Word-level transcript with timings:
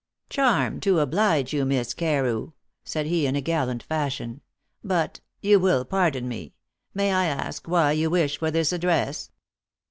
"Charmed 0.31 0.81
to 0.81 0.97
oblige 0.99 1.53
you, 1.53 1.63
Miss 1.63 1.93
Carew," 1.93 2.53
said 2.83 3.05
he 3.05 3.27
in 3.27 3.35
a 3.35 3.39
gallant 3.39 3.83
fashion; 3.83 4.41
"but 4.83 5.19
you 5.41 5.59
will 5.59 5.85
pardon 5.85 6.27
me 6.27 6.55
may 6.91 7.11
I 7.13 7.27
ask 7.27 7.67
why 7.67 7.91
you 7.91 8.09
wish 8.09 8.39
for 8.39 8.49
this 8.49 8.73
address?" 8.73 9.29